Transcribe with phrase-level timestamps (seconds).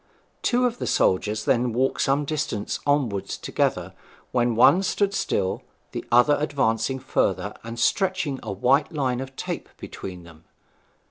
[0.41, 3.93] Two of the soldiers then walked some distance onward together,
[4.31, 9.69] when one stood still, the other advancing further, and stretching a white line of tape
[9.77, 10.45] between them.